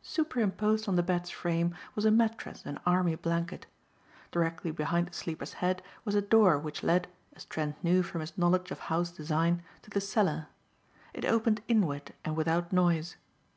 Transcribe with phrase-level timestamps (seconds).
[0.00, 3.66] Superimposed on the bed's frame was a mattress and army blanket.
[4.30, 8.38] Directly behind the sleeper's head was a door which led, as Trent knew from his
[8.38, 10.46] knowledge of house design, to the cellar.
[11.12, 13.16] It opened inward and without noise.